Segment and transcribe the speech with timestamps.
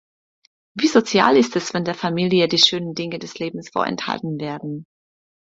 [0.73, 4.87] Wie sozial ist es, wenn der Familie die schönen Dinge des Lebens vorenthalten werden?